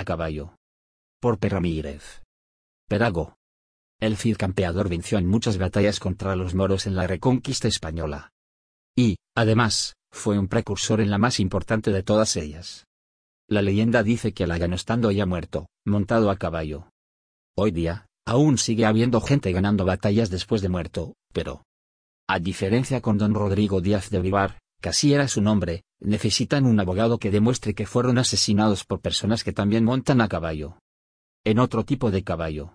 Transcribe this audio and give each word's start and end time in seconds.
a 0.00 0.04
caballo. 0.04 0.56
Por 1.20 1.38
P. 1.38 1.50
Ramírez. 1.50 2.22
Perago. 2.88 3.36
El 4.00 4.16
Cid 4.16 4.36
campeador 4.36 4.88
venció 4.88 5.18
en 5.18 5.26
muchas 5.26 5.58
batallas 5.58 6.00
contra 6.00 6.34
los 6.36 6.54
moros 6.54 6.86
en 6.86 6.96
la 6.96 7.06
reconquista 7.06 7.68
española. 7.68 8.32
Y, 8.96 9.16
además, 9.36 9.94
fue 10.10 10.38
un 10.38 10.48
precursor 10.48 11.00
en 11.00 11.10
la 11.10 11.18
más 11.18 11.38
importante 11.38 11.92
de 11.92 12.02
todas 12.02 12.36
ellas. 12.36 12.86
La 13.46 13.60
leyenda 13.60 14.02
dice 14.02 14.32
que 14.32 14.46
la 14.46 14.56
ganó 14.56 14.74
estando 14.74 15.10
ya 15.10 15.26
muerto, 15.26 15.66
montado 15.84 16.30
a 16.30 16.36
caballo. 16.36 16.88
Hoy 17.56 17.72
día, 17.72 18.06
aún 18.26 18.56
sigue 18.56 18.86
habiendo 18.86 19.20
gente 19.20 19.52
ganando 19.52 19.84
batallas 19.84 20.30
después 20.30 20.62
de 20.62 20.70
muerto, 20.70 21.14
pero... 21.32 21.64
A 22.26 22.38
diferencia 22.38 23.02
con 23.02 23.18
don 23.18 23.34
Rodrigo 23.34 23.80
Díaz 23.80 24.08
de 24.08 24.20
Vivar, 24.20 24.58
que 24.80 24.88
así 24.88 25.12
era 25.12 25.28
su 25.28 25.42
nombre, 25.42 25.84
necesitan 26.00 26.66
un 26.66 26.80
abogado 26.80 27.18
que 27.18 27.30
demuestre 27.30 27.74
que 27.74 27.86
fueron 27.86 28.18
asesinados 28.18 28.84
por 28.84 29.00
personas 29.00 29.44
que 29.44 29.52
también 29.52 29.84
montan 29.84 30.20
a 30.20 30.28
caballo. 30.28 30.78
En 31.44 31.58
otro 31.58 31.84
tipo 31.84 32.10
de 32.10 32.24
caballo. 32.24 32.74